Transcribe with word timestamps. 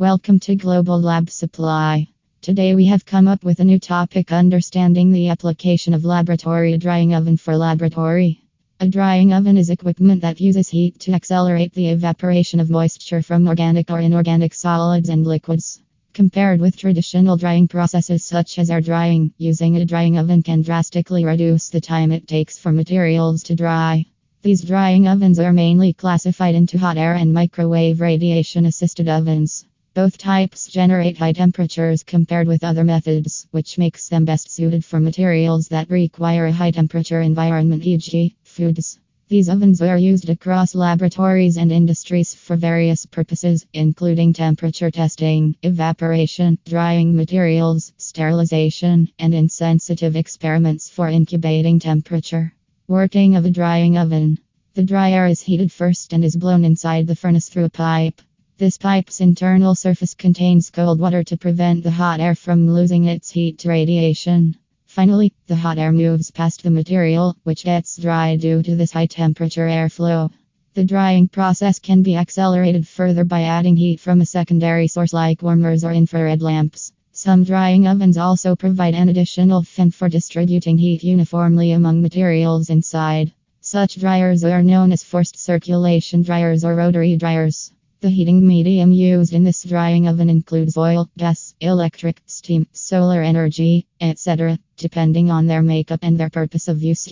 Welcome 0.00 0.38
to 0.40 0.54
Global 0.54 1.00
Lab 1.00 1.28
Supply. 1.28 2.06
Today 2.40 2.76
we 2.76 2.84
have 2.86 3.04
come 3.04 3.26
up 3.26 3.42
with 3.42 3.58
a 3.58 3.64
new 3.64 3.80
topic 3.80 4.30
understanding 4.30 5.10
the 5.10 5.28
application 5.30 5.92
of 5.92 6.04
laboratory 6.04 6.78
drying 6.78 7.16
oven 7.16 7.36
for 7.36 7.56
laboratory. 7.56 8.44
A 8.78 8.86
drying 8.86 9.32
oven 9.32 9.56
is 9.56 9.70
equipment 9.70 10.22
that 10.22 10.40
uses 10.40 10.68
heat 10.68 11.00
to 11.00 11.14
accelerate 11.14 11.74
the 11.74 11.88
evaporation 11.88 12.60
of 12.60 12.70
moisture 12.70 13.22
from 13.22 13.48
organic 13.48 13.90
or 13.90 13.98
inorganic 13.98 14.54
solids 14.54 15.08
and 15.08 15.26
liquids. 15.26 15.80
Compared 16.12 16.60
with 16.60 16.76
traditional 16.76 17.36
drying 17.36 17.66
processes 17.66 18.24
such 18.24 18.60
as 18.60 18.70
air 18.70 18.80
drying, 18.80 19.32
using 19.36 19.78
a 19.78 19.84
drying 19.84 20.16
oven 20.16 20.44
can 20.44 20.62
drastically 20.62 21.24
reduce 21.24 21.70
the 21.70 21.80
time 21.80 22.12
it 22.12 22.28
takes 22.28 22.56
for 22.56 22.70
materials 22.70 23.42
to 23.42 23.56
dry. 23.56 24.06
These 24.42 24.62
drying 24.62 25.08
ovens 25.08 25.40
are 25.40 25.52
mainly 25.52 25.92
classified 25.92 26.54
into 26.54 26.78
hot 26.78 26.96
air 26.96 27.14
and 27.14 27.32
microwave 27.34 28.00
radiation 28.00 28.64
assisted 28.64 29.08
ovens. 29.08 29.64
Both 29.98 30.16
types 30.16 30.68
generate 30.68 31.18
high 31.18 31.32
temperatures 31.32 32.04
compared 32.04 32.46
with 32.46 32.62
other 32.62 32.84
methods, 32.84 33.48
which 33.50 33.78
makes 33.78 34.08
them 34.08 34.24
best 34.24 34.48
suited 34.48 34.84
for 34.84 35.00
materials 35.00 35.66
that 35.70 35.90
require 35.90 36.46
a 36.46 36.52
high 36.52 36.70
temperature 36.70 37.20
environment, 37.20 37.84
e.g., 37.84 38.36
foods. 38.44 39.00
These 39.28 39.48
ovens 39.48 39.82
are 39.82 39.98
used 39.98 40.30
across 40.30 40.76
laboratories 40.76 41.56
and 41.56 41.72
industries 41.72 42.32
for 42.32 42.54
various 42.54 43.06
purposes, 43.06 43.66
including 43.72 44.34
temperature 44.34 44.92
testing, 44.92 45.56
evaporation, 45.64 46.58
drying 46.64 47.16
materials, 47.16 47.92
sterilization, 47.96 49.08
and 49.18 49.34
insensitive 49.34 50.14
experiments 50.14 50.88
for 50.88 51.08
incubating 51.08 51.80
temperature. 51.80 52.54
Working 52.86 53.34
of 53.34 53.46
a 53.46 53.50
drying 53.50 53.98
oven. 53.98 54.38
The 54.74 54.84
dry 54.84 55.10
air 55.10 55.26
is 55.26 55.40
heated 55.40 55.72
first 55.72 56.12
and 56.12 56.24
is 56.24 56.36
blown 56.36 56.64
inside 56.64 57.08
the 57.08 57.16
furnace 57.16 57.48
through 57.48 57.64
a 57.64 57.68
pipe. 57.68 58.22
This 58.58 58.76
pipe's 58.76 59.20
internal 59.20 59.76
surface 59.76 60.14
contains 60.14 60.70
cold 60.70 60.98
water 60.98 61.22
to 61.22 61.36
prevent 61.36 61.84
the 61.84 61.92
hot 61.92 62.18
air 62.18 62.34
from 62.34 62.68
losing 62.68 63.04
its 63.04 63.30
heat 63.30 63.60
to 63.60 63.68
radiation. 63.68 64.56
Finally, 64.84 65.32
the 65.46 65.54
hot 65.54 65.78
air 65.78 65.92
moves 65.92 66.32
past 66.32 66.64
the 66.64 66.70
material, 66.72 67.36
which 67.44 67.62
gets 67.62 67.96
dry 67.96 68.34
due 68.34 68.60
to 68.64 68.74
this 68.74 68.90
high 68.90 69.06
temperature 69.06 69.68
airflow. 69.68 70.32
The 70.74 70.82
drying 70.82 71.28
process 71.28 71.78
can 71.78 72.02
be 72.02 72.16
accelerated 72.16 72.88
further 72.88 73.22
by 73.22 73.42
adding 73.42 73.76
heat 73.76 74.00
from 74.00 74.20
a 74.20 74.26
secondary 74.26 74.88
source 74.88 75.12
like 75.12 75.40
warmers 75.40 75.84
or 75.84 75.92
infrared 75.92 76.42
lamps. 76.42 76.90
Some 77.12 77.44
drying 77.44 77.86
ovens 77.86 78.18
also 78.18 78.56
provide 78.56 78.94
an 78.94 79.08
additional 79.08 79.62
fan 79.62 79.92
for 79.92 80.08
distributing 80.08 80.78
heat 80.78 81.04
uniformly 81.04 81.70
among 81.70 82.02
materials 82.02 82.70
inside. 82.70 83.32
Such 83.60 84.00
dryers 84.00 84.42
are 84.42 84.64
known 84.64 84.90
as 84.90 85.04
forced 85.04 85.38
circulation 85.38 86.22
dryers 86.22 86.64
or 86.64 86.74
rotary 86.74 87.16
dryers. 87.16 87.70
The 88.00 88.10
heating 88.10 88.46
medium 88.46 88.92
used 88.92 89.32
in 89.32 89.42
this 89.42 89.64
drying 89.64 90.06
oven 90.06 90.30
includes 90.30 90.76
oil, 90.76 91.10
gas, 91.18 91.56
electric, 91.60 92.22
steam, 92.26 92.68
solar 92.70 93.22
energy, 93.22 93.88
etc., 94.00 94.60
depending 94.76 95.32
on 95.32 95.48
their 95.48 95.62
makeup 95.62 95.98
and 96.02 96.16
their 96.16 96.30
purpose 96.30 96.68
of 96.68 96.80
use. 96.80 97.08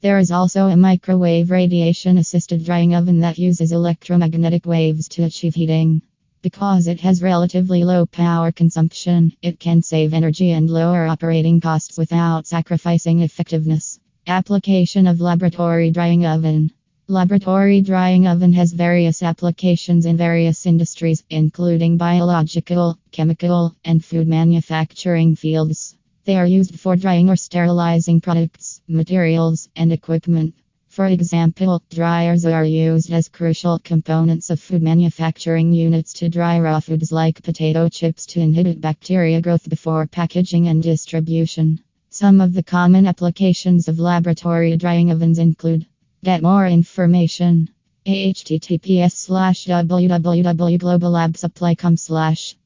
There 0.00 0.18
is 0.18 0.30
also 0.30 0.68
a 0.68 0.78
microwave 0.78 1.50
radiation 1.50 2.16
assisted 2.16 2.64
drying 2.64 2.94
oven 2.94 3.20
that 3.20 3.38
uses 3.38 3.70
electromagnetic 3.70 4.64
waves 4.64 5.08
to 5.08 5.24
achieve 5.24 5.56
heating. 5.56 6.00
Because 6.40 6.86
it 6.86 7.00
has 7.00 7.20
relatively 7.20 7.84
low 7.84 8.06
power 8.06 8.50
consumption, 8.50 9.34
it 9.42 9.60
can 9.60 9.82
save 9.82 10.14
energy 10.14 10.52
and 10.52 10.70
lower 10.70 11.06
operating 11.06 11.60
costs 11.60 11.98
without 11.98 12.46
sacrificing 12.46 13.20
effectiveness. 13.20 14.00
Application 14.26 15.06
of 15.06 15.20
laboratory 15.20 15.90
drying 15.90 16.24
oven. 16.24 16.70
Laboratory 17.06 17.82
drying 17.82 18.26
oven 18.26 18.54
has 18.54 18.72
various 18.72 19.22
applications 19.22 20.06
in 20.06 20.16
various 20.16 20.64
industries, 20.64 21.22
including 21.28 21.98
biological, 21.98 22.96
chemical, 23.12 23.74
and 23.84 24.02
food 24.02 24.26
manufacturing 24.26 25.36
fields. 25.36 25.96
They 26.24 26.36
are 26.36 26.46
used 26.46 26.80
for 26.80 26.96
drying 26.96 27.28
or 27.28 27.36
sterilizing 27.36 28.22
products, 28.22 28.80
materials, 28.88 29.68
and 29.76 29.92
equipment. 29.92 30.54
For 30.88 31.04
example, 31.04 31.82
dryers 31.90 32.46
are 32.46 32.64
used 32.64 33.12
as 33.12 33.28
crucial 33.28 33.80
components 33.80 34.48
of 34.48 34.58
food 34.58 34.82
manufacturing 34.82 35.74
units 35.74 36.14
to 36.14 36.30
dry 36.30 36.58
raw 36.58 36.80
foods 36.80 37.12
like 37.12 37.42
potato 37.42 37.90
chips 37.90 38.24
to 38.28 38.40
inhibit 38.40 38.80
bacteria 38.80 39.42
growth 39.42 39.68
before 39.68 40.06
packaging 40.06 40.68
and 40.68 40.82
distribution. 40.82 41.80
Some 42.08 42.40
of 42.40 42.54
the 42.54 42.62
common 42.62 43.06
applications 43.06 43.88
of 43.88 43.98
laboratory 43.98 44.74
drying 44.78 45.10
ovens 45.10 45.38
include 45.38 45.84
Get 46.24 46.42
more 46.42 46.66
information. 46.66 47.68
https 48.06 49.12
slash 49.12 49.66
www.globallabsupply.com 49.66 51.96
slash 51.98 52.56